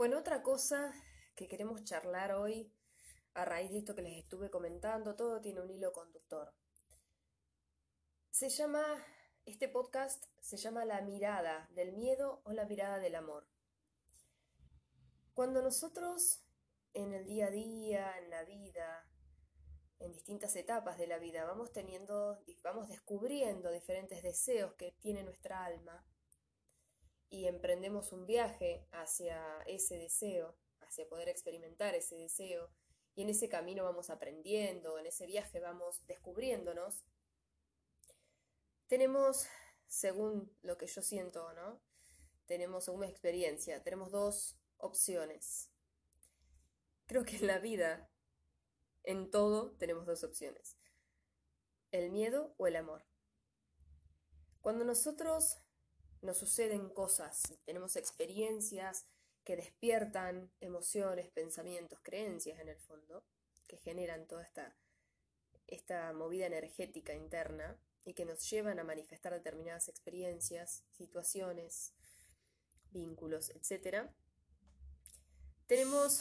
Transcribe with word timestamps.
Bueno, 0.00 0.16
otra 0.16 0.42
cosa 0.42 0.94
que 1.36 1.46
queremos 1.46 1.84
charlar 1.84 2.32
hoy, 2.32 2.72
a 3.34 3.44
raíz 3.44 3.70
de 3.70 3.80
esto 3.80 3.94
que 3.94 4.00
les 4.00 4.16
estuve 4.16 4.48
comentando, 4.48 5.14
todo 5.14 5.42
tiene 5.42 5.60
un 5.60 5.70
hilo 5.70 5.92
conductor. 5.92 6.54
Se 8.30 8.48
llama, 8.48 8.82
este 9.44 9.68
podcast 9.68 10.24
se 10.40 10.56
llama 10.56 10.86
La 10.86 11.02
mirada 11.02 11.68
del 11.72 11.92
miedo 11.92 12.40
o 12.44 12.52
la 12.52 12.64
mirada 12.64 12.98
del 12.98 13.14
amor. 13.14 13.46
Cuando 15.34 15.60
nosotros 15.60 16.46
en 16.94 17.12
el 17.12 17.26
día 17.26 17.48
a 17.48 17.50
día, 17.50 18.18
en 18.20 18.30
la 18.30 18.42
vida, 18.44 19.06
en 19.98 20.14
distintas 20.14 20.56
etapas 20.56 20.96
de 20.96 21.08
la 21.08 21.18
vida, 21.18 21.44
vamos 21.44 21.72
teniendo, 21.72 22.42
vamos 22.62 22.88
descubriendo 22.88 23.70
diferentes 23.70 24.22
deseos 24.22 24.72
que 24.76 24.92
tiene 24.92 25.24
nuestra 25.24 25.62
alma 25.62 26.02
y 27.30 27.46
emprendemos 27.46 28.12
un 28.12 28.26
viaje 28.26 28.86
hacia 28.90 29.40
ese 29.66 29.96
deseo, 29.96 30.56
hacia 30.80 31.08
poder 31.08 31.28
experimentar 31.28 31.94
ese 31.94 32.16
deseo, 32.16 32.70
y 33.14 33.22
en 33.22 33.30
ese 33.30 33.48
camino 33.48 33.84
vamos 33.84 34.10
aprendiendo, 34.10 34.98
en 34.98 35.06
ese 35.06 35.26
viaje 35.26 35.60
vamos 35.60 36.04
descubriéndonos, 36.06 37.04
tenemos, 38.88 39.46
según 39.86 40.52
lo 40.62 40.76
que 40.76 40.88
yo 40.88 41.00
siento, 41.00 41.52
¿no? 41.52 41.80
Tenemos, 42.46 42.84
según 42.84 43.00
mi 43.00 43.06
experiencia, 43.06 43.82
tenemos 43.84 44.10
dos 44.10 44.58
opciones. 44.78 45.70
Creo 47.06 47.24
que 47.24 47.36
en 47.36 47.46
la 47.46 47.60
vida 47.60 48.10
en 49.04 49.30
todo 49.30 49.72
tenemos 49.76 50.06
dos 50.06 50.24
opciones, 50.24 50.76
el 51.92 52.10
miedo 52.10 52.54
o 52.58 52.66
el 52.66 52.76
amor. 52.76 53.04
Cuando 54.60 54.84
nosotros 54.84 55.62
nos 56.22 56.38
suceden 56.38 56.90
cosas, 56.90 57.42
tenemos 57.64 57.96
experiencias 57.96 59.06
que 59.44 59.56
despiertan 59.56 60.52
emociones, 60.60 61.30
pensamientos, 61.30 62.00
creencias 62.02 62.60
en 62.60 62.68
el 62.68 62.78
fondo, 62.78 63.24
que 63.66 63.78
generan 63.78 64.26
toda 64.26 64.42
esta, 64.42 64.76
esta 65.66 66.12
movida 66.12 66.46
energética 66.46 67.14
interna 67.14 67.78
y 68.04 68.14
que 68.14 68.24
nos 68.24 68.48
llevan 68.50 68.78
a 68.78 68.84
manifestar 68.84 69.32
determinadas 69.32 69.88
experiencias, 69.88 70.84
situaciones, 70.90 71.94
vínculos, 72.90 73.50
etc. 73.50 74.10
Tenemos 75.66 76.18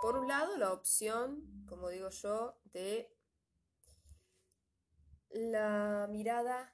por 0.00 0.16
un 0.16 0.28
lado, 0.28 0.56
la 0.56 0.72
opción, 0.72 1.64
como 1.66 1.88
digo 1.88 2.10
yo, 2.10 2.56
de 2.72 3.12
la 5.30 6.06
mirada 6.08 6.72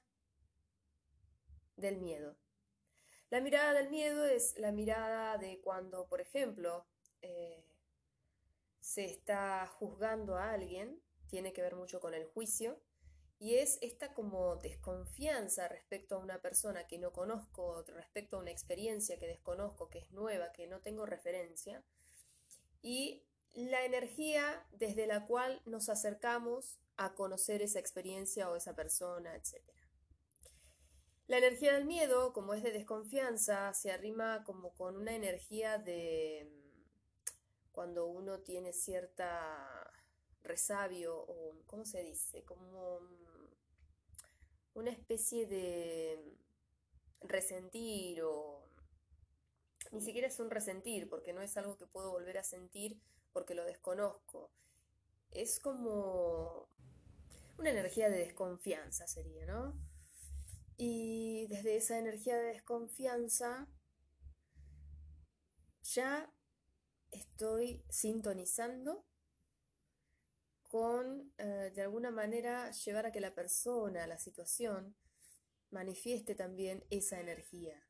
del 1.75 1.97
miedo. 1.97 2.35
La 3.29 3.41
mirada 3.41 3.73
del 3.73 3.89
miedo 3.89 4.25
es 4.25 4.57
la 4.57 4.71
mirada 4.71 5.37
de 5.37 5.59
cuando, 5.61 6.07
por 6.07 6.21
ejemplo, 6.21 6.85
eh, 7.21 7.65
se 8.79 9.05
está 9.05 9.65
juzgando 9.65 10.37
a 10.37 10.51
alguien, 10.51 11.01
tiene 11.27 11.53
que 11.53 11.61
ver 11.61 11.75
mucho 11.75 11.99
con 11.99 12.13
el 12.13 12.25
juicio, 12.25 12.79
y 13.39 13.55
es 13.55 13.77
esta 13.81 14.13
como 14.13 14.55
desconfianza 14.57 15.67
respecto 15.67 16.15
a 16.15 16.19
una 16.19 16.41
persona 16.41 16.87
que 16.87 16.99
no 16.99 17.11
conozco, 17.11 17.83
respecto 17.87 18.37
a 18.37 18.39
una 18.39 18.51
experiencia 18.51 19.19
que 19.19 19.27
desconozco, 19.27 19.89
que 19.89 19.99
es 19.99 20.11
nueva, 20.11 20.51
que 20.53 20.67
no 20.67 20.79
tengo 20.81 21.05
referencia, 21.05 21.83
y 22.81 23.25
la 23.53 23.83
energía 23.85 24.65
desde 24.71 25.07
la 25.07 25.25
cual 25.25 25.61
nos 25.65 25.89
acercamos 25.89 26.79
a 26.97 27.15
conocer 27.15 27.61
esa 27.61 27.79
experiencia 27.79 28.49
o 28.49 28.55
esa 28.55 28.75
persona, 28.75 29.35
etc. 29.35 29.61
La 31.27 31.39
energía 31.39 31.73
del 31.73 31.85
miedo, 31.85 32.33
como 32.33 32.53
es 32.53 32.61
de 32.61 32.71
desconfianza, 32.71 33.73
se 33.73 33.91
arrima 33.91 34.43
como 34.43 34.75
con 34.75 34.95
una 34.95 35.15
energía 35.15 35.79
de 35.79 36.47
mm, 36.51 37.71
cuando 37.71 38.05
uno 38.05 38.41
tiene 38.41 38.73
cierta 38.73 39.91
resabio 40.43 41.17
o, 41.17 41.57
¿cómo 41.65 41.83
se 41.83 42.03
dice? 42.03 42.43
Como 42.43 42.99
mm, 42.99 43.47
una 44.75 44.91
especie 44.91 45.47
de 45.47 46.37
resentir 47.21 48.21
o 48.21 48.69
ni 49.91 50.01
siquiera 50.01 50.27
es 50.27 50.39
un 50.39 50.51
resentir, 50.51 51.09
porque 51.09 51.33
no 51.33 51.41
es 51.41 51.57
algo 51.57 51.77
que 51.77 51.87
puedo 51.87 52.11
volver 52.11 52.37
a 52.37 52.43
sentir 52.43 53.01
porque 53.33 53.55
lo 53.55 53.65
desconozco. 53.65 54.51
Es 55.31 55.59
como 55.59 56.69
una 57.57 57.71
energía 57.71 58.09
de 58.09 58.19
desconfianza 58.19 59.07
sería, 59.07 59.45
¿no? 59.47 59.73
Y 60.77 61.47
desde 61.47 61.77
esa 61.77 61.97
energía 61.97 62.37
de 62.37 62.53
desconfianza 62.53 63.67
ya 65.83 66.33
estoy 67.11 67.83
sintonizando 67.89 69.05
con, 70.63 71.33
eh, 71.37 71.71
de 71.73 71.81
alguna 71.81 72.11
manera, 72.11 72.71
llevar 72.71 73.05
a 73.05 73.11
que 73.11 73.21
la 73.21 73.33
persona, 73.33 74.07
la 74.07 74.17
situación, 74.17 74.95
manifieste 75.69 76.35
también 76.35 76.85
esa 76.89 77.19
energía 77.19 77.81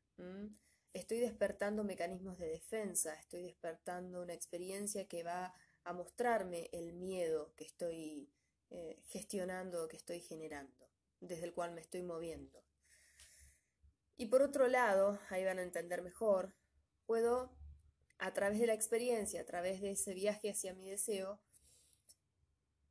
estoy 0.96 1.20
despertando 1.20 1.84
mecanismos 1.84 2.38
de 2.38 2.48
defensa, 2.48 3.14
estoy 3.16 3.44
despertando 3.44 4.22
una 4.22 4.34
experiencia 4.34 5.08
que 5.08 5.24
va 5.24 5.54
a 5.84 5.94
mostrarme 5.94 6.70
el 6.72 6.94
miedo 6.94 7.54
que 7.58 7.66
estoy 7.66 8.32
eh, 8.70 9.02
gestionando, 9.08 9.90
que 9.90 9.98
estoy 9.98 10.22
generando, 10.22 10.90
desde 11.20 11.44
el 11.44 11.54
cual 11.54 11.74
me 11.74 11.82
estoy 11.82 12.02
moviendo. 12.02 12.65
Y 14.18 14.28
por 14.28 14.42
otro 14.42 14.68
lado, 14.68 15.20
ahí 15.30 15.44
van 15.44 15.60
a 15.60 15.64
entender 15.64 16.02
mejor, 16.02 16.54
puedo, 17.06 17.56
a 18.18 18.34
través 18.34 18.60
de 18.60 18.68
la 18.68 18.74
experiencia, 18.74 19.42
a 19.42 19.46
través 19.46 19.82
de 19.82 19.92
ese 19.92 20.14
viaje 20.14 20.52
hacia 20.52 20.74
mi 20.74 20.90
deseo, 20.90 21.42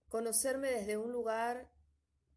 conocerme 0.08 0.70
desde 0.70 0.98
un 0.98 1.12
lugar 1.12 1.70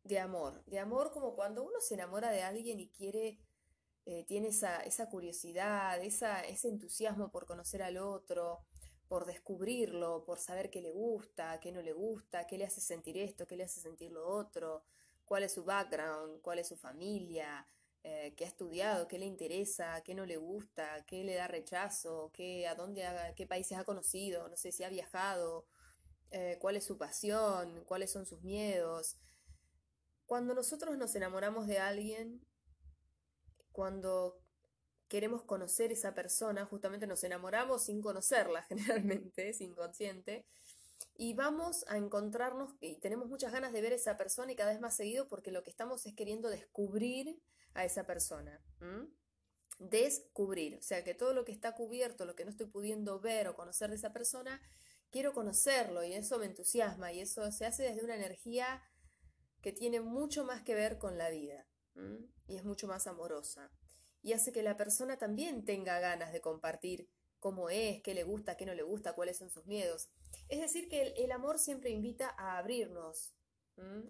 de 0.03 0.19
amor, 0.19 0.63
de 0.65 0.79
amor 0.79 1.11
como 1.11 1.35
cuando 1.35 1.63
uno 1.63 1.81
se 1.81 1.95
enamora 1.95 2.31
de 2.31 2.43
alguien 2.43 2.79
y 2.79 2.89
quiere 2.89 3.39
eh, 4.09 4.23
tiene 4.23 4.47
esa, 4.47 5.09
curiosidad, 5.09 6.01
ese 6.01 6.69
entusiasmo 6.69 7.29
por 7.29 7.45
conocer 7.45 7.83
al 7.83 7.97
otro, 7.97 8.63
por 9.09 9.25
descubrirlo, 9.25 10.23
por 10.23 10.39
saber 10.39 10.69
qué 10.69 10.81
le 10.81 10.93
gusta, 10.93 11.59
qué 11.59 11.73
no 11.73 11.81
le 11.81 11.91
gusta, 11.91 12.47
qué 12.47 12.57
le 12.57 12.63
hace 12.63 12.79
sentir 12.79 13.17
esto, 13.17 13.45
qué 13.45 13.57
le 13.57 13.65
hace 13.65 13.81
sentir 13.81 14.13
lo 14.13 14.25
otro, 14.25 14.85
cuál 15.25 15.43
es 15.43 15.51
su 15.51 15.65
background, 15.65 16.41
cuál 16.41 16.59
es 16.59 16.69
su 16.69 16.77
familia, 16.77 17.67
eh, 18.09 18.33
qué 18.37 18.45
ha 18.45 18.47
estudiado, 18.47 19.05
qué 19.09 19.19
le 19.19 19.25
interesa, 19.25 20.01
qué 20.01 20.15
no 20.15 20.25
le 20.25 20.37
gusta, 20.37 21.03
qué 21.05 21.25
le 21.25 21.35
da 21.35 21.45
rechazo, 21.49 22.31
qué, 22.33 22.65
a 22.65 22.73
dónde 22.73 23.03
qué 23.35 23.45
países 23.45 23.77
ha 23.77 23.83
conocido, 23.83 24.47
no 24.47 24.55
sé 24.55 24.71
si 24.71 24.85
ha 24.85 24.89
viajado, 24.89 25.67
eh, 26.31 26.57
cuál 26.61 26.77
es 26.77 26.85
su 26.85 26.97
pasión, 26.97 27.83
cuáles 27.85 28.09
son 28.09 28.25
sus 28.25 28.41
miedos. 28.43 29.17
Cuando 30.25 30.53
nosotros 30.53 30.97
nos 30.97 31.15
enamoramos 31.15 31.67
de 31.67 31.79
alguien, 31.79 32.39
cuando 33.73 34.41
queremos 35.09 35.43
conocer 35.43 35.91
esa 35.91 36.13
persona, 36.13 36.65
justamente 36.65 37.07
nos 37.07 37.25
enamoramos 37.25 37.83
sin 37.83 38.01
conocerla 38.01 38.63
generalmente, 38.69 39.49
es 39.49 39.59
inconsciente, 39.59 40.45
y 41.15 41.33
vamos 41.33 41.85
a 41.87 41.97
encontrarnos 41.97 42.73
y 42.79 42.99
tenemos 42.99 43.27
muchas 43.27 43.51
ganas 43.51 43.73
de 43.73 43.81
ver 43.81 43.93
a 43.93 43.95
esa 43.95 44.17
persona 44.17 44.51
y 44.51 44.55
cada 44.55 44.71
vez 44.71 44.79
más 44.79 44.95
seguido 44.95 45.27
porque 45.27 45.51
lo 45.51 45.63
que 45.63 45.69
estamos 45.69 46.05
es 46.05 46.13
queriendo 46.13 46.49
descubrir 46.49 47.41
a 47.73 47.85
esa 47.85 48.05
persona. 48.05 48.61
Descubrir, 49.79 50.77
o 50.77 50.81
sea 50.81 51.03
que 51.03 51.13
todo 51.13 51.33
lo 51.33 51.45
que 51.45 51.51
está 51.51 51.73
cubierto, 51.73 52.25
lo 52.25 52.35
que 52.35 52.45
no 52.45 52.51
estoy 52.51 52.67
pudiendo 52.67 53.19
ver 53.19 53.47
o 53.47 53.55
conocer 53.55 53.89
de 53.89 53.95
esa 53.95 54.13
persona, 54.13 54.61
quiero 55.11 55.33
conocerlo 55.33 56.03
y 56.03 56.13
eso 56.13 56.39
me 56.39 56.45
entusiasma 56.45 57.11
y 57.11 57.21
eso 57.21 57.51
se 57.51 57.65
hace 57.65 57.83
desde 57.83 58.03
una 58.03 58.15
energía 58.15 58.83
que 59.61 59.71
tiene 59.71 60.01
mucho 60.01 60.45
más 60.45 60.61
que 60.61 60.75
ver 60.75 60.97
con 60.97 61.17
la 61.17 61.29
vida 61.29 61.67
y 62.47 62.55
es 62.55 62.63
mucho 62.63 62.87
más 62.87 63.07
amorosa. 63.07 63.71
Y 64.21 64.33
hace 64.33 64.51
que 64.51 64.63
la 64.63 64.77
persona 64.77 65.17
también 65.17 65.65
tenga 65.65 65.99
ganas 65.99 66.31
de 66.31 66.41
compartir 66.41 67.09
cómo 67.39 67.69
es, 67.69 68.01
qué 68.01 68.13
le 68.13 68.23
gusta, 68.23 68.57
qué 68.57 68.65
no 68.65 68.73
le 68.73 68.83
gusta, 68.83 69.13
cuáles 69.13 69.37
son 69.37 69.49
sus 69.49 69.65
miedos. 69.65 70.09
Es 70.49 70.59
decir, 70.61 70.89
que 70.89 71.13
el, 71.17 71.31
amor 71.31 71.59
siempre 71.59 71.89
invita 71.89 72.33
a 72.37 72.57
abrirnos, 72.57 73.35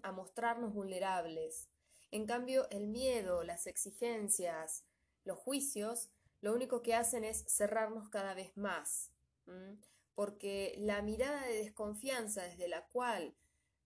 a 0.02 0.12
mostrarnos 0.12 0.72
vulnerables. 0.72 1.68
En 2.10 2.26
cambio, 2.26 2.68
el 2.70 2.86
miedo, 2.86 3.44
las 3.44 3.66
exigencias, 3.66 4.84
los 5.24 5.38
juicios, 5.38 6.10
lo 6.40 6.54
único 6.54 6.82
que 6.82 6.94
hacen 6.94 7.24
es 7.24 7.44
cerrarnos 7.48 8.08
cada 8.08 8.34
vez 8.34 8.56
más. 8.56 9.12
Porque 10.14 10.74
la 10.78 11.02
mirada 11.02 11.46
de 11.46 11.56
desconfianza 11.56 12.42
desde 12.42 12.68
la 12.68 12.86
cual 12.88 13.36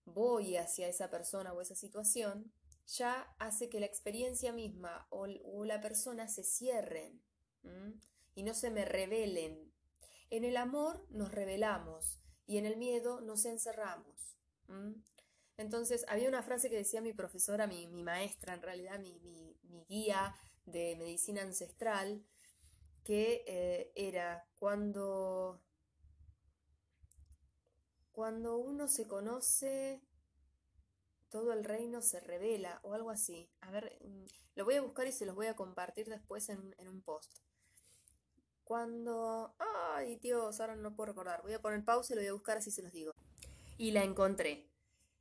voy 0.05 0.57
hacia 0.57 0.89
esa 0.89 1.11
persona 1.11 1.53
o 1.53 1.61
esa 1.61 1.75
situación 1.75 2.53
ya 2.87 3.35
hace 3.39 3.69
que 3.69 3.81
la 3.81 3.87
experiencia 3.87 4.53
misma 4.53 5.07
o, 5.11 5.27
la 5.65 5.81
persona 5.81 6.29
se 6.29 6.43
cierren 6.43 7.23
y 8.35 8.43
no 8.43 8.55
se 8.55 8.71
me 8.71 8.85
revelen. 8.85 9.73
En 10.31 10.45
el 10.45 10.57
amor 10.57 11.07
nos 11.11 11.33
revelamos 11.33 12.23
y 12.47 12.59
en 12.59 12.67
el 12.67 12.77
miedo 12.77 13.21
nos 13.21 13.45
encerramos. 13.45 14.39
Entonces, 15.57 16.05
había 16.09 16.29
una 16.29 16.43
frase 16.43 16.71
que 16.71 16.77
decía 16.77 17.01
mi 17.01 17.13
profesora, 17.13 17.67
mi, 17.67 17.87
maestra, 17.87 18.55
en 18.55 18.63
realidad 18.63 18.99
mi, 18.99 19.19
mi, 19.21 19.85
guía 19.89 20.35
de 20.65 20.97
medicina 20.97 21.43
ancestral, 21.43 22.25
que 23.05 23.45
eh, 23.47 23.93
era 23.95 24.49
cuando, 24.55 25.63
cuando 28.13 28.57
uno 28.57 28.89
se 28.89 29.07
conoce, 29.07 30.03
todo 31.29 31.53
el 31.53 31.65
reino 31.65 32.01
se 32.01 32.21
revela 32.21 32.81
o 32.83 32.95
algo 32.95 33.11
así. 33.11 33.51
A 33.61 33.71
ver, 33.71 33.99
mm, 34.03 34.25
lo 34.55 34.65
voy 34.65 34.77
a 34.77 34.83
buscar 34.83 35.07
y 35.07 35.13
se 35.13 35.27
los 35.27 35.35
voy 35.35 35.47
a 35.47 35.57
compartir 35.57 36.09
después 36.09 36.49
en, 36.49 36.75
en 36.79 36.89
un 36.89 37.03
post. 37.03 37.39
Cuando... 38.65 39.55
Ay, 39.59 40.17
Dios, 40.17 40.61
ahora 40.61 40.77
no 40.77 40.95
puedo 40.95 41.13
recordar. 41.13 41.43
Voy 41.43 41.53
a 41.53 41.61
poner 41.61 41.85
pausa 41.85 42.13
y 42.13 42.17
lo 42.17 42.23
voy 42.23 42.29
a 42.29 42.33
buscar 42.33 42.59
así 42.59 42.71
se 42.71 42.83
los 42.83 42.93
digo. 42.93 43.13
Y 43.79 43.91
la 43.91 44.05
encontré. 44.05 44.69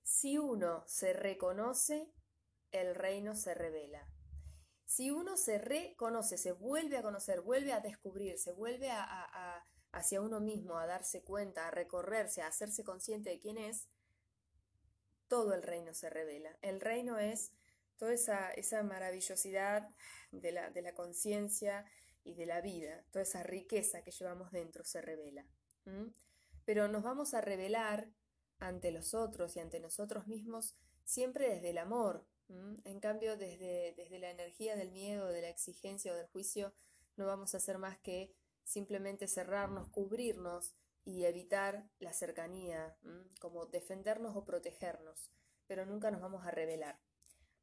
Si 0.04 0.38
uno 0.38 0.84
se 0.88 1.14
reconoce, 1.14 2.12
el 2.72 2.96
reino 2.96 3.36
se 3.36 3.54
revela. 3.54 4.08
Si 4.86 5.10
uno 5.10 5.38
se 5.38 5.58
reconoce, 5.58 6.38
se 6.38 6.52
vuelve 6.52 6.98
a 6.98 7.02
conocer, 7.02 7.42
vuelve 7.42 7.72
a 7.72 7.80
descubrir, 7.80 8.38
se 8.38 8.52
vuelve 8.52 8.92
a, 8.92 9.66
hacia 9.94 10.22
uno 10.22 10.42
mismo, 10.42 10.78
a 10.78 10.86
darse 10.86 11.24
cuenta, 11.24 11.68
a 11.68 11.72
recorrerse, 11.72 12.42
a 12.42 12.48
hacerse 12.48 12.84
consciente 12.84 13.30
de 13.30 13.40
quién 13.40 13.58
es, 13.58 13.88
todo 15.28 15.54
el 15.54 15.64
reino 15.64 15.94
se 15.94 16.10
revela. 16.10 16.58
El 16.62 16.82
reino 16.82 17.18
es 17.20 17.54
toda 17.98 18.12
esa, 18.12 18.52
esa 18.52 18.84
maravillosidad 18.84 19.90
de 20.32 20.52
la, 20.52 20.70
de 20.72 20.82
la 20.82 20.94
conciencia 20.94 21.86
y 22.24 22.36
de 22.36 22.46
la 22.46 22.62
vida, 22.62 23.04
toda 23.12 23.24
esa 23.24 23.44
riqueza 23.44 24.04
que 24.04 24.12
llevamos 24.12 24.52
dentro 24.52 24.84
se 24.84 25.02
revela. 25.02 25.46
Pero 26.66 26.88
nos 26.88 27.04
vamos 27.04 27.34
a 27.34 27.42
revelar 27.42 28.10
ante 28.60 28.92
los 28.92 29.14
otros 29.14 29.56
y 29.56 29.60
ante 29.60 29.80
nosotros 29.80 30.28
mismos 30.28 30.76
siempre 31.04 31.50
desde 31.50 31.72
el 31.72 31.78
amor, 31.78 32.26
en 32.48 33.00
cambio, 33.00 33.38
desde, 33.38 33.94
desde 33.96 34.20
la 34.20 34.30
energía 34.30 34.76
del 34.76 34.92
miedo, 34.92 35.28
de 35.28 35.42
la 35.42 35.50
exigencia 35.50 36.12
o 36.12 36.16
del 36.16 36.28
juicio, 36.28 36.74
no 37.16 37.26
vamos 37.26 37.54
a 37.54 37.58
hacer 37.58 37.78
más 37.78 37.98
que 38.00 38.34
simplemente 38.64 39.28
cerrarnos, 39.28 39.90
cubrirnos 39.90 40.76
y 41.04 41.26
evitar 41.26 41.90
la 42.00 42.14
cercanía, 42.14 42.96
como 43.40 43.66
defendernos 43.66 44.36
o 44.36 44.46
protegernos, 44.46 45.32
pero 45.66 45.86
nunca 45.86 46.12
nos 46.12 46.22
vamos 46.22 46.46
a 46.46 46.52
revelar. 46.52 47.00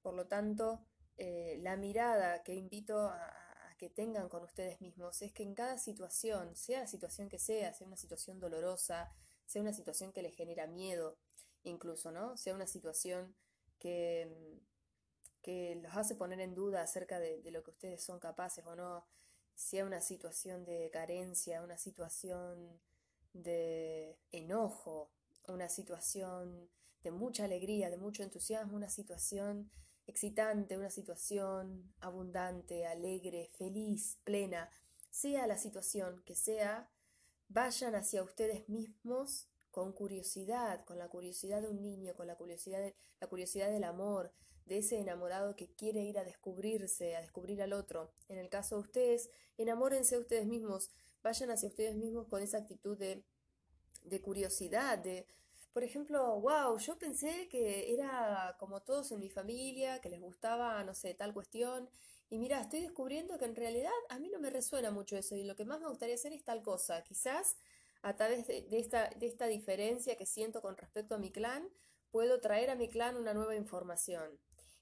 Por 0.03 0.15
lo 0.15 0.27
tanto, 0.27 0.85
eh, 1.17 1.59
la 1.61 1.77
mirada 1.77 2.43
que 2.43 2.55
invito 2.55 2.99
a, 2.99 3.38
que 3.79 3.89
tengan 3.89 4.29
con 4.29 4.43
ustedes 4.43 4.81
mismos 4.81 5.23
es 5.23 5.33
que 5.33 5.45
en 5.45 5.55
cada 5.55 5.79
situación, 5.79 6.55
sea 6.57 6.81
la 6.81 6.87
situación 6.87 7.29
que 7.29 7.39
sea, 7.39 7.73
sea 7.73 7.87
una 7.87 7.97
situación 7.97 8.41
dolorosa, 8.41 9.11
sea 9.47 9.63
una 9.63 9.73
situación 9.73 10.13
que 10.13 10.23
les 10.23 10.35
genera 10.35 10.67
miedo, 10.67 11.17
incluso, 11.63 12.11
¿no? 12.11 12.37
Sea 12.37 12.55
una 12.55 12.67
situación 12.67 13.35
que, 13.79 14.61
que 15.43 15.77
los 15.77 15.97
hace 15.97 16.15
poner 16.15 16.41
en 16.41 16.55
duda 16.55 16.83
acerca 16.83 17.19
de, 17.21 17.43
lo 17.51 17.63
que 17.63 17.71
ustedes 17.71 18.03
son 18.03 18.19
capaces 18.19 18.67
o 18.67 18.75
no, 18.75 19.07
hay 19.73 19.83
una 19.83 20.01
situación 20.01 20.65
de 20.65 20.91
carencia, 20.93 21.63
una 21.63 21.79
situación 21.79 22.81
de 23.33 24.19
enojo, 24.31 25.11
una 25.47 25.69
situación 25.69 26.69
de 27.03 27.11
mucha 27.11 27.45
alegría, 27.45 27.91
de 27.91 27.97
mucho 27.97 28.23
entusiasmo, 28.23 28.77
una 28.77 28.91
situación 28.91 29.71
excitante, 30.09 30.79
una 30.79 30.91
situación 30.91 31.93
abundante, 32.01 32.87
alegre, 32.87 33.51
feliz, 33.57 34.19
plena, 34.25 34.71
sea 35.11 35.47
la 35.47 35.59
situación 35.59 36.23
que 36.25 36.35
sea, 36.35 36.91
vayan 37.49 37.95
hacia 37.95 38.23
ustedes 38.23 38.69
mismos 38.69 39.49
con 39.71 39.93
curiosidad, 39.93 40.85
con 40.87 40.99
la 40.99 41.09
curiosidad 41.09 41.61
de 41.61 41.69
un 41.69 41.83
niño, 41.83 42.15
con 42.15 42.27
la 42.27 42.37
curiosidad, 42.37 42.81
de, 42.81 42.97
la 43.21 43.27
curiosidad 43.27 43.71
del 43.71 43.85
amor, 43.85 44.33
de 44.65 44.79
ese 44.79 44.99
enamorado 44.99 45.57
que 45.57 45.69
quiere 45.75 46.01
ir 46.01 46.19
a 46.19 46.25
descubrirse, 46.25 47.15
a 47.15 47.21
descubrir 47.21 47.63
al 47.63 47.75
otro. 47.75 48.11
En 48.29 48.39
el 48.39 48.49
caso 48.49 48.77
de 48.77 48.83
ustedes, 48.83 49.31
enamórense 49.59 50.17
a 50.17 50.21
ustedes 50.21 50.47
mismos, 50.47 50.91
vayan 51.23 51.51
hacia 51.51 51.69
ustedes 51.69 51.95
mismos 51.97 52.27
con 52.29 52.43
esa 52.43 52.59
actitud 52.59 52.97
de, 52.97 53.25
de 54.05 54.21
curiosidad, 54.21 54.99
de, 54.99 55.27
por 55.79 55.85
ejemplo, 55.85 56.41
wow, 56.41 56.77
yo 56.77 56.99
pensé 56.99 57.47
que 57.49 57.95
era 57.95 58.57
como 58.59 58.83
todos 58.83 59.13
en 59.13 59.21
mi 59.21 59.31
familia, 59.31 60.01
que 60.01 60.09
les 60.09 60.21
gustaba, 60.21 60.83
no 60.83 60.93
sé, 60.93 61.15
tal 61.15 61.33
cuestión, 61.33 61.89
y 62.29 62.39
mira, 62.39 62.61
estoy 62.61 62.81
descubriendo 62.81 63.39
que 63.39 63.45
en 63.45 63.55
realidad 63.55 63.93
a 64.09 64.19
mí 64.19 64.29
no 64.29 64.41
me 64.41 64.51
resuena 64.51 64.91
mucho 64.91 65.17
eso, 65.17 65.37
y 65.37 65.45
lo 65.45 65.55
que 65.55 65.65
más 65.65 65.81
me 65.81 65.87
gustaría 65.87 66.17
hacer 66.17 66.33
es 66.33 66.43
tal 66.43 66.65
cosa. 66.65 67.05
Quizás 67.05 67.59
a 68.03 68.17
través 68.17 68.49
de, 68.49 68.67
esta, 68.73 69.11
de 69.11 69.27
esta 69.29 69.47
diferencia 69.47 70.17
que 70.17 70.27
siento 70.27 70.61
con 70.63 70.77
respecto 70.77 71.15
a 71.15 71.19
mi 71.19 71.31
clan, 71.31 71.69
puedo 72.11 72.41
traer 72.41 72.71
a 72.71 72.75
mi 72.75 72.89
clan 72.89 73.17
una 73.17 73.33
nueva 73.33 73.55
información. 73.55 74.37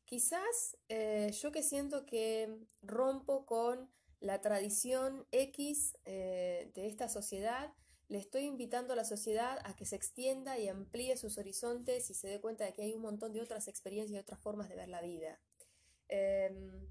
Quizás 0.07 0.79
eh, 0.89 1.31
yo 1.39 1.53
que 1.53 1.63
siento 1.63 2.07
que 2.07 2.57
rompo 2.81 3.45
con 3.45 3.91
la 4.21 4.41
tradición 4.41 5.27
X 5.31 5.99
eh, 6.07 6.71
de 6.75 6.87
esta 6.87 7.11
sociedad, 7.11 7.75
le 8.09 8.19
estoy 8.19 8.43
invitando 8.43 8.93
a 8.93 8.97
la 8.97 9.05
sociedad 9.05 9.59
a 9.65 9.75
que 9.75 9.85
se 9.85 9.97
extienda 9.97 10.59
y 10.59 10.69
amplíe 10.69 11.17
sus 11.17 11.39
horizontes 11.39 12.09
y 12.11 12.15
se 12.15 12.29
dé 12.29 12.41
cuenta 12.41 12.65
de 12.65 12.73
que 12.73 12.83
hay 12.83 12.95
un 12.95 13.03
montón 13.03 13.33
de 13.33 13.41
otras 13.41 13.67
experiencias 13.69 14.17
y 14.17 14.21
otras 14.21 14.41
formas 14.41 14.69
de 14.69 14.77
ver 14.77 14.89
la 14.89 15.03
vida. 15.03 15.41
Em, 16.09 16.87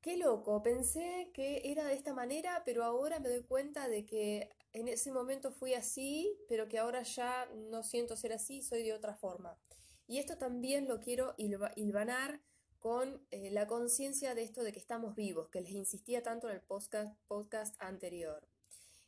qué 0.00 0.16
loco, 0.16 0.62
pensé 0.62 1.30
que 1.34 1.60
era 1.64 1.84
de 1.86 1.94
esta 1.94 2.14
manera, 2.14 2.62
pero 2.64 2.84
ahora 2.84 3.20
me 3.20 3.28
doy 3.28 3.42
cuenta 3.42 3.88
de 3.88 4.06
que 4.06 4.50
en 4.72 4.88
ese 4.88 5.12
momento 5.12 5.52
fui 5.52 5.74
así, 5.74 6.38
pero 6.48 6.68
que 6.68 6.78
ahora 6.78 7.02
ya 7.02 7.46
no 7.70 7.82
siento 7.82 8.16
ser 8.16 8.32
así, 8.32 8.62
soy 8.62 8.82
de 8.82 8.94
otra 8.94 9.14
forma. 9.14 9.58
Y 10.06 10.18
esto 10.18 10.38
también 10.38 10.88
lo 10.88 11.00
quiero 11.00 11.34
hilvanar 11.36 12.40
con 12.78 13.22
eh, 13.30 13.50
la 13.50 13.66
conciencia 13.66 14.34
de 14.34 14.42
esto 14.42 14.62
de 14.62 14.72
que 14.72 14.78
estamos 14.78 15.14
vivos, 15.14 15.50
que 15.50 15.60
les 15.60 15.72
insistía 15.72 16.22
tanto 16.22 16.48
en 16.48 16.54
el 16.54 16.62
podcast, 16.62 17.14
podcast 17.28 17.76
anterior. 17.80 18.48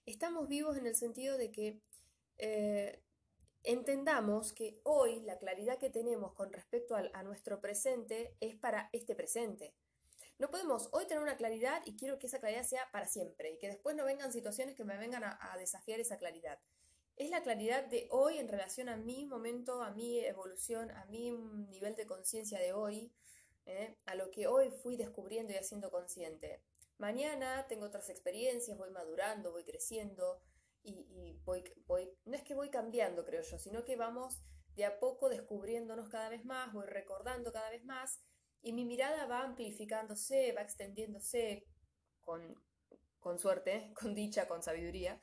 Estamos 0.07 0.49
vivos 0.49 0.77
en 0.77 0.87
el 0.87 0.97
sentido 0.97 1.39
de 1.39 1.51
que 1.51 1.81
eh, 2.39 3.03
entendamos 3.63 4.53
que 4.53 4.81
hoy 4.83 5.21
la 5.21 5.39
claridad 5.39 5.79
que 5.79 5.91
tenemos 5.91 6.33
con 6.35 6.53
respecto 6.53 6.97
a 6.97 7.23
nuestro 7.23 7.61
presente 7.61 8.37
es 8.41 8.57
para 8.57 8.89
este 8.93 9.15
presente. 9.15 9.75
No 10.39 10.51
podemos 10.51 10.89
hoy 10.93 11.07
tener 11.07 11.23
una 11.23 11.37
claridad 11.37 11.83
y 11.85 11.97
quiero 11.97 12.19
que 12.19 12.27
esa 12.27 12.41
claridad 12.41 12.65
sea 12.65 12.91
para 12.91 13.07
siempre 13.07 13.53
y 13.53 13.59
que 13.59 13.69
después 13.69 13.95
no 13.95 14.05
vengan 14.05 14.33
situaciones 14.33 14.75
que 14.75 14.85
me 14.85 14.97
vengan 14.97 15.23
a 15.25 15.57
desafiar 15.59 16.01
esa 16.01 16.19
claridad 16.19 16.59
es 17.17 17.31
la 17.31 17.43
claridad 17.43 17.85
de 17.85 18.09
hoy 18.11 18.39
en 18.39 18.49
relación 18.49 18.89
a 18.89 18.97
mi 18.97 19.27
momento, 19.27 19.83
a 19.83 19.91
mi 19.91 20.21
evolución, 20.21 20.91
a 20.91 21.05
mi 21.07 21.31
nivel 21.31 21.95
de 21.95 22.07
conciencia 22.07 22.59
de 22.59 22.73
hoy, 22.73 23.13
¿eh? 23.67 23.97
a 24.07 24.15
lo 24.15 24.31
que 24.31 24.47
hoy 24.47 24.71
fui 24.71 24.97
descubriendo 24.97 25.53
y 25.53 25.57
haciendo 25.57 25.91
consciente. 25.91 26.61
Mañana 27.03 27.67
tengo 27.67 27.87
otras 27.87 28.09
experiencias, 28.11 28.79
voy 28.79 28.91
madurando, 28.91 29.51
voy 29.51 29.65
creciendo 29.65 30.41
y, 30.85 31.37
voy, 31.45 31.65
no 32.25 32.37
es 32.37 32.45
que 32.45 32.55
voy 32.55 32.71
cambiando, 32.71 33.25
creo 33.25 33.43
yo, 33.43 33.59
sino 33.59 33.85
que 33.85 33.97
vamos 33.97 34.41
de 34.77 34.85
a 34.85 35.01
poco 35.01 35.29
descubriéndonos 35.29 36.09
cada 36.09 36.29
vez 36.29 36.45
más, 36.45 36.73
voy 36.73 36.87
recordando 36.87 37.53
cada 37.53 37.71
vez 37.71 37.85
más 37.85 38.21
y 38.61 38.73
mi 38.73 38.85
mirada 38.85 39.27
va 39.27 39.43
amplificándose, 39.43 40.53
va 40.53 40.63
extendiéndose 40.63 41.67
con, 42.21 42.55
con 43.19 43.41
suerte, 43.41 43.93
con 44.01 44.15
dicha, 44.15 44.47
con 44.47 44.63
sabiduría. 44.63 45.21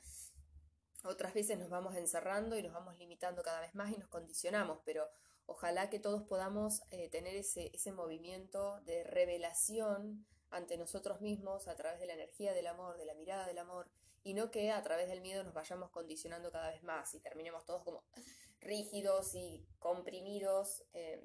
Otras 1.04 1.32
veces 1.32 1.58
nos 1.58 1.70
vamos 1.70 1.96
encerrando 1.96 2.58
y 2.58 2.62
nos 2.62 2.74
vamos 2.74 2.98
limitando 2.98 3.42
cada 3.42 3.62
vez 3.62 3.74
más 3.74 3.90
y 3.90 3.96
nos 3.96 4.10
condicionamos, 4.10 4.80
pero 4.84 5.08
ojalá 5.46 5.88
que 5.88 5.98
todos 5.98 6.24
podamos 6.24 6.82
eh, 6.90 7.08
tener 7.08 7.36
ese, 7.36 7.70
ese 7.72 7.90
movimiento 7.90 8.82
de 8.82 9.02
revelación 9.02 10.26
ante 10.50 10.76
nosotros 10.76 11.20
mismos 11.20 11.68
a 11.68 11.76
través 11.76 12.00
de 12.00 12.06
la 12.06 12.14
energía 12.14 12.52
del 12.52 12.66
amor, 12.66 12.96
de 12.96 13.04
la 13.04 13.14
mirada 13.14 13.46
del 13.46 13.58
amor, 13.58 13.88
y 14.22 14.34
no 14.34 14.50
que 14.50 14.70
a 14.70 14.82
través 14.82 15.08
del 15.08 15.20
miedo 15.20 15.44
nos 15.44 15.54
vayamos 15.54 15.90
condicionando 15.90 16.52
cada 16.52 16.70
vez 16.70 16.82
más 16.82 17.14
y 17.14 17.20
terminemos 17.20 17.64
todos 17.64 17.82
como 17.82 18.04
rígidos 18.60 19.34
y 19.34 19.66
comprimidos 19.78 20.84
eh, 20.92 21.24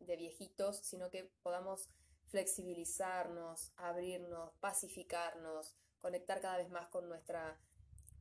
de, 0.00 0.16
viejitos, 0.16 0.78
sino 0.78 1.10
que 1.10 1.24
podamos 1.42 1.88
flexibilizarnos, 2.28 3.72
abrirnos, 3.76 4.52
pacificarnos, 4.60 5.74
conectar 5.98 6.40
cada 6.40 6.58
vez 6.58 6.70
más 6.70 6.88
con 6.88 7.08
nuestra 7.08 7.60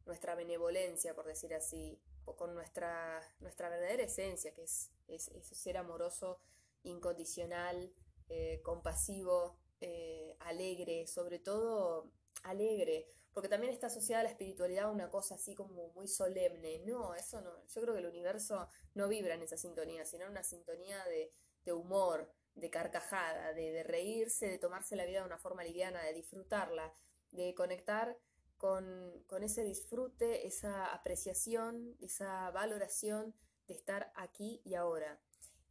nuestra 0.06 0.36
benevolencia, 0.36 1.16
por 1.16 1.26
decir 1.26 1.54
así, 1.54 2.00
o 2.26 2.36
con 2.36 2.54
nuestra, 2.54 3.22
nuestra 3.40 3.70
verdadera 3.70 4.04
esencia, 4.04 4.54
que 4.54 4.64
es, 4.64 4.92
es, 5.08 5.32
ser 5.48 5.78
amoroso, 5.78 6.40
incondicional, 6.84 7.92
eh, 8.30 8.62
compasivo, 8.64 9.58
eh, 9.82 10.25
alegre, 10.46 11.08
sobre 11.08 11.40
todo 11.40 12.12
alegre, 12.44 13.08
porque 13.34 13.50
también 13.50 13.74
está 13.74 13.88
asociada 13.88 14.22
a 14.22 14.24
la 14.24 14.30
espiritualidad 14.30 14.92
una 14.92 15.10
cosa 15.10 15.36
así 15.36 15.56
como 15.56 15.90
muy 15.94 16.08
solemne. 16.08 16.80
No, 16.86 17.16
eso 17.16 17.42
no, 17.42 17.66
yo 17.68 17.82
creo 17.82 17.94
que 17.94 18.00
el 18.00 18.08
universo 18.08 18.70
no 18.94 19.08
vibra 19.08 19.36
en 19.36 19.42
esa 19.42 19.58
sintonía, 19.58 20.06
sino 20.06 20.26
en 20.26 20.32
una 20.32 20.44
sintonía 20.44 21.04
de, 21.06 21.34
de 21.66 21.74
humor, 21.74 22.32
de 22.54 22.70
carcajada, 22.70 23.54
de, 23.54 23.72
de 23.72 23.84
reírse, 23.84 24.48
de 24.48 24.58
tomarse 24.58 24.96
la 24.96 25.06
vida 25.06 25.20
de 25.20 25.26
una 25.26 25.38
forma 25.38 25.64
liviana, 25.64 26.02
de 26.04 26.14
disfrutarla, 26.14 26.94
de 27.32 27.54
conectar 27.54 28.18
con, 28.58 29.44
ese 29.44 29.64
disfrute, 29.64 30.48
esa 30.48 30.94
apreciación, 30.94 31.96
esa 32.00 32.50
valoración 32.52 33.36
de 33.68 33.74
estar 33.74 34.12
aquí 34.16 34.62
y 34.64 34.76
ahora. 34.76 35.20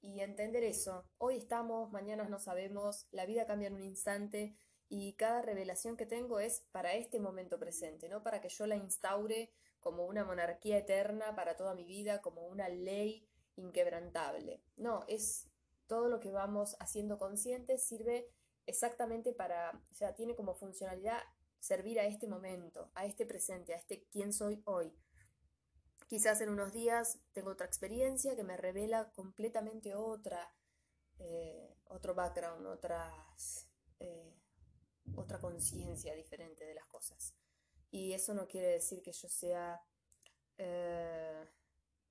Y 0.00 0.21
entender 0.21 0.62
eso, 0.64 1.07
hoy 1.19 1.37
estamos, 1.37 1.90
mañana 1.90 2.28
no 2.28 2.38
sabemos, 2.38 3.09
la 3.11 3.25
vida 3.25 3.47
cambia 3.47 3.69
en 3.69 3.75
un 3.75 3.83
instante 3.83 4.54
y 4.97 5.15
cada 5.15 5.43
revelación 5.43 5.97
que 5.97 6.07
tengo 6.07 6.39
es 6.39 6.61
para 6.71 6.95
este 6.95 7.19
momento 7.19 7.59
presente, 7.59 8.09
no 8.09 8.23
para 8.23 8.41
que 8.41 8.49
yo 8.49 8.65
la 8.65 8.77
instaure 8.77 9.51
como 9.81 10.07
una 10.07 10.25
monarquía 10.25 10.79
eterna 10.79 11.35
para 11.35 11.57
toda 11.57 11.75
mi 11.75 11.85
vida, 11.85 12.23
como 12.23 12.47
una 12.47 12.69
ley 12.69 13.29
inquebrantable. 13.57 14.63
No, 14.77 15.05
es 15.09 15.49
todo 15.89 16.09
lo 16.09 16.21
que 16.21 16.31
vamos 16.31 16.77
haciendo 16.79 17.19
consciente 17.19 17.77
sirve 17.77 18.31
exactamente 18.67 19.33
para, 19.33 19.83
o 19.91 19.95
sea, 19.95 20.15
tiene 20.15 20.37
como 20.37 20.55
funcionalidad 20.55 21.21
servir 21.59 21.99
a 21.99 22.07
este 22.07 22.29
momento, 22.29 22.93
a 22.95 23.05
este 23.05 23.27
presente, 23.27 23.75
a 23.75 23.79
este 23.79 24.07
quién 24.13 24.33
soy 24.33 24.63
hoy. 24.65 24.97
Quizás 26.07 26.41
en 26.41 26.51
unos 26.51 26.73
días 26.73 27.19
tengo 27.33 27.51
otra 27.51 27.67
experiencia 27.67 28.37
que 28.37 28.45
me 28.45 28.57
revela 28.57 29.11
completamente 29.11 29.97
otra, 29.97 30.55
eh, 31.19 31.75
otro 31.87 32.15
background, 32.15 32.65
otras, 32.69 33.69
eh, 33.99 34.44
otra 35.16 35.40
conciencia 35.40 36.14
diferente 36.14 36.64
de 36.64 36.75
las 36.75 36.87
cosas. 36.87 37.35
Y 37.90 38.12
eso 38.12 38.35
no 38.35 38.47
quiere 38.47 38.68
decir 38.68 39.02
que 39.02 39.12
yo 39.12 39.28
sea 39.28 39.80
eh, 40.59 41.44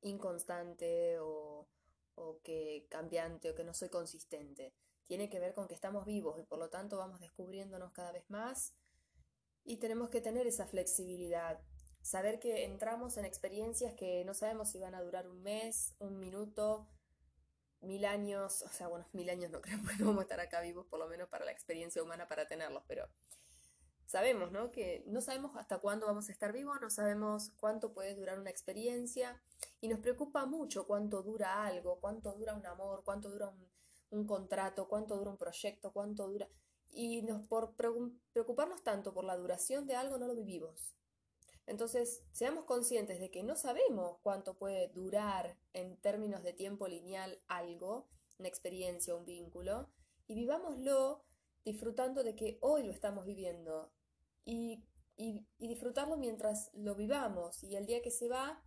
inconstante 0.01 1.19
o, 1.19 1.67
o 2.15 2.39
que 2.41 2.88
cambiante 2.89 3.50
o 3.50 3.55
que 3.55 3.63
no 3.63 3.74
soy 3.74 3.89
consistente. 3.89 4.74
Tiene 5.05 5.29
que 5.29 5.39
ver 5.39 5.53
con 5.53 5.67
que 5.67 5.75
estamos 5.75 6.05
vivos 6.05 6.39
y 6.39 6.43
por 6.43 6.60
lo 6.60 6.69
tanto 6.69 6.98
vamos 6.98 7.19
descubriéndonos 7.19 7.91
cada 7.91 8.12
vez 8.12 8.29
más 8.29 8.74
y 9.65 9.77
tenemos 9.77 10.10
que 10.10 10.22
tener 10.22 10.48
esa 10.48 10.67
flexibilidad. 10.67 11.60
Saber 12.01 12.39
que 12.39 12.65
entramos 12.65 13.17
en 13.17 13.25
experiencias 13.25 13.93
que 13.93 14.25
no 14.25 14.33
sabemos 14.33 14.69
si 14.69 14.79
van 14.79 14.95
a 14.95 15.01
durar 15.01 15.27
un 15.27 15.41
mes, 15.41 15.95
un 16.00 16.19
minuto, 16.19 16.88
mil 17.84 18.06
años, 18.06 18.63
o 18.63 18.70
sea, 18.70 18.88
bueno, 18.88 19.08
mil 19.13 19.30
años 19.30 19.52
no 19.52 19.62
creo 19.62 19.80
que 19.98 20.04
vamos 20.04 20.20
a 20.20 20.24
estar 20.24 20.40
acá 20.40 20.62
vivos, 20.62 20.86
por 20.88 21.00
lo 21.00 21.08
menos 21.08 21.30
para 21.30 21.46
la 21.46 21.52
experiencia 21.52 22.02
humana, 22.02 22.28
para 22.28 22.48
tenerlos, 22.48 22.84
pero 22.88 23.08
sabemos, 24.06 24.52
¿no? 24.52 24.72
Que 24.72 25.04
no 25.08 25.22
sabemos 25.22 25.56
hasta 25.58 25.80
cuándo 25.80 26.06
vamos 26.06 26.30
a 26.30 26.32
estar 26.32 26.52
vivos, 26.52 26.80
no 26.82 26.90
sabemos 26.90 27.52
cuánto 27.58 27.94
puede 27.94 28.16
durar 28.16 28.40
una 28.40 28.50
experiencia 28.50 29.42
y 29.82 29.88
nos 29.88 30.00
preocupa 30.00 30.46
mucho 30.46 30.86
cuánto 30.86 31.24
dura 31.24 31.66
algo, 31.66 32.00
cuánto 32.00 32.34
dura 32.34 32.54
un 32.56 32.66
amor, 32.66 33.04
cuánto 33.04 33.30
dura 33.30 33.50
un, 33.50 33.70
un 34.13 34.28
contrato, 34.28 34.88
cuánto 34.88 35.18
dura 35.18 35.32
un 35.32 35.38
proyecto, 35.38 35.92
cuánto 35.92 36.28
dura... 36.28 36.48
Y 36.92 37.24
nos, 37.24 37.42
por 37.48 37.75
preocuparnos 37.75 38.84
tanto 38.84 39.13
por 39.16 39.25
la 39.25 39.36
duración 39.36 39.88
de 39.88 39.96
algo 39.96 40.20
no 40.20 40.28
lo 40.28 40.36
vivimos. 40.36 40.96
Entonces, 41.65 42.24
seamos 42.32 42.65
conscientes 42.65 43.20
de 43.20 43.32
que 43.32 43.43
no 43.43 43.55
sabemos 43.55 44.17
cuánto 44.22 44.55
puede 44.55 44.89
durar 44.89 45.58
en 45.74 45.96
términos 45.98 46.43
de 46.43 46.53
tiempo 46.53 46.88
lineal 46.88 47.39
algo, 47.48 48.08
una 48.38 48.50
experiencia, 48.50 49.15
un 49.15 49.25
vínculo, 49.25 49.89
y 50.27 50.36
vivámoslo 50.36 51.24
disfrutando 51.63 52.24
de 52.24 52.36
que 52.36 52.58
hoy 52.62 52.84
lo 52.84 52.91
estamos 52.91 53.25
viviendo 53.25 53.93
y, 54.46 54.84
y, 55.15 55.46
disfrutarlo 55.60 56.17
mientras 56.17 56.70
lo 56.74 56.96
vivamos 56.96 57.63
y 57.63 57.75
el 57.75 57.86
día 57.86 58.01
que 58.01 58.12
se 58.12 58.27
va, 58.27 58.62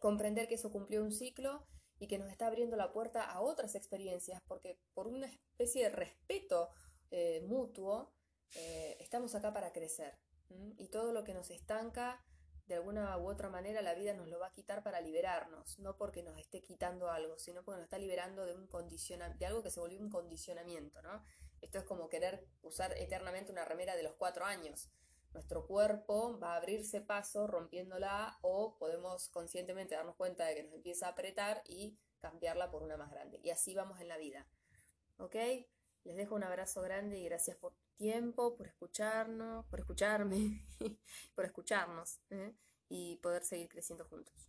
comprender 0.00 0.48
que 0.48 0.56
eso 0.56 0.72
cumplió 0.72 1.02
un 1.02 1.12
ciclo 1.12 1.64
y 1.98 2.08
que 2.08 2.18
nos 2.18 2.30
está 2.30 2.48
abriendo 2.48 2.76
la 2.76 2.92
puerta 2.92 3.22
a 3.22 3.40
otras 3.40 3.74
experiencias, 3.74 4.42
porque 4.46 4.78
por 4.94 5.06
una 5.06 5.26
especie 5.26 5.84
de 5.84 5.90
respeto 5.90 6.70
eh, 7.10 7.42
mutuo, 7.46 8.12
eh, 8.56 8.96
estamos 9.00 9.34
acá 9.34 9.52
para 9.52 9.72
crecer. 9.72 10.18
Y 10.48 10.88
todo 10.88 11.12
lo 11.12 11.24
que 11.24 11.34
nos 11.34 11.50
estanca, 11.50 12.22
de 12.66 12.74
alguna 12.74 13.16
u 13.18 13.28
otra 13.28 13.48
manera, 13.48 13.82
la 13.82 13.94
vida 13.94 14.12
nos 14.14 14.28
lo 14.28 14.38
va 14.38 14.48
a 14.48 14.52
quitar 14.52 14.82
para 14.82 15.00
liberarnos, 15.00 15.78
no 15.78 15.96
porque 15.96 16.22
nos 16.22 16.38
esté 16.38 16.62
quitando 16.62 17.10
algo, 17.10 17.38
sino 17.38 17.62
porque 17.64 17.78
nos 17.78 17.84
está 17.84 17.98
liberando 17.98 18.44
de, 18.44 18.54
un 18.54 18.68
de 18.68 19.46
algo 19.46 19.62
que 19.62 19.70
se 19.70 19.80
volvió 19.80 20.00
un 20.00 20.10
condicionamiento, 20.10 21.00
¿no? 21.02 21.22
Esto 21.60 21.78
es 21.78 21.84
como 21.84 22.08
querer 22.08 22.46
usar 22.62 22.92
eternamente 22.98 23.52
una 23.52 23.64
remera 23.64 23.96
de 23.96 24.02
los 24.02 24.14
cuatro 24.14 24.44
años. 24.44 24.90
Nuestro 25.32 25.66
cuerpo 25.66 26.38
va 26.38 26.54
a 26.54 26.56
abrirse 26.56 27.00
paso 27.00 27.46
rompiéndola 27.46 28.38
o 28.42 28.76
podemos 28.78 29.28
conscientemente 29.28 29.94
darnos 29.94 30.16
cuenta 30.16 30.46
de 30.46 30.54
que 30.54 30.62
nos 30.64 30.74
empieza 30.74 31.06
a 31.06 31.10
apretar 31.10 31.62
y 31.66 31.98
cambiarla 32.20 32.70
por 32.70 32.82
una 32.82 32.96
más 32.96 33.10
grande. 33.10 33.40
Y 33.42 33.50
así 33.50 33.74
vamos 33.74 34.00
en 34.00 34.08
la 34.08 34.16
vida. 34.16 34.46
¿Ok? 35.18 35.34
Les 36.04 36.16
dejo 36.16 36.34
un 36.34 36.44
abrazo 36.44 36.82
grande 36.82 37.18
y 37.18 37.24
gracias 37.24 37.56
por 37.56 37.74
tiempo, 37.96 38.56
por 38.56 38.66
escucharnos, 38.66 39.66
por 39.66 39.80
escucharme, 39.80 40.66
por 41.34 41.44
escucharnos 41.44 42.20
¿eh? 42.30 42.54
y 42.88 43.16
poder 43.16 43.44
seguir 43.44 43.68
creciendo 43.68 44.04
juntos. 44.04 44.48